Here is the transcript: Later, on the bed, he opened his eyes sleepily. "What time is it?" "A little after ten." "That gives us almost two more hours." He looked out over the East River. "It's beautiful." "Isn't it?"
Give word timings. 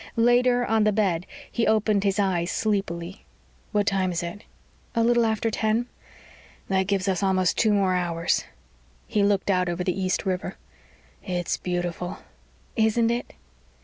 Later, 0.17 0.65
on 0.65 0.83
the 0.83 0.91
bed, 0.91 1.27
he 1.51 1.67
opened 1.67 2.03
his 2.03 2.17
eyes 2.17 2.49
sleepily. 2.49 3.23
"What 3.71 3.85
time 3.85 4.11
is 4.11 4.23
it?" 4.23 4.45
"A 4.95 5.03
little 5.03 5.27
after 5.27 5.51
ten." 5.51 5.85
"That 6.69 6.87
gives 6.87 7.07
us 7.07 7.21
almost 7.21 7.55
two 7.55 7.71
more 7.71 7.93
hours." 7.93 8.45
He 9.05 9.21
looked 9.21 9.51
out 9.51 9.69
over 9.69 9.83
the 9.83 10.01
East 10.01 10.25
River. 10.25 10.57
"It's 11.23 11.57
beautiful." 11.57 12.17
"Isn't 12.75 13.11
it?" 13.11 13.33